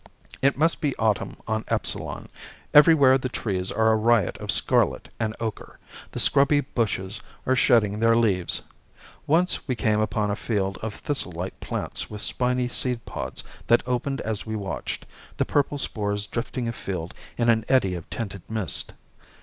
It 0.41 0.57
must 0.57 0.81
be 0.81 0.95
autumn 0.95 1.37
on 1.47 1.63
Epsilon. 1.67 2.27
Everywhere 2.73 3.19
the 3.19 3.29
trees 3.29 3.71
are 3.71 3.91
a 3.91 3.95
riot 3.95 4.35
of 4.39 4.49
scarlet 4.49 5.09
and 5.19 5.35
ocher, 5.39 5.77
the 6.09 6.19
scrubby 6.19 6.61
bushes 6.61 7.19
are 7.45 7.55
shedding 7.55 7.99
their 7.99 8.15
leaves. 8.15 8.63
Once 9.27 9.67
we 9.67 9.75
came 9.75 9.99
upon 9.99 10.31
a 10.31 10.35
field 10.35 10.79
of 10.81 11.03
thistlelike 11.03 11.59
plants 11.59 12.09
with 12.09 12.21
spiny 12.21 12.67
seed 12.67 13.05
pods 13.05 13.43
that 13.67 13.83
opened 13.87 14.21
as 14.21 14.43
we 14.43 14.55
watched, 14.55 15.05
the 15.37 15.45
purple 15.45 15.77
spores 15.77 16.25
drifting 16.25 16.67
afield 16.67 17.13
in 17.37 17.47
an 17.49 17.63
eddy 17.69 17.93
of 17.93 18.09
tinted 18.09 18.41
mist. 18.49 18.93